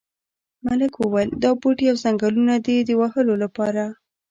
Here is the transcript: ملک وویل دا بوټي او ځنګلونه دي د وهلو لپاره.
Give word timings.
ملک 0.65 0.93
وویل 0.99 1.29
دا 1.43 1.51
بوټي 1.61 1.85
او 1.91 1.97
ځنګلونه 2.03 2.55
دي 2.65 2.77
د 2.81 2.89
وهلو 3.01 3.33
لپاره. 3.43 3.83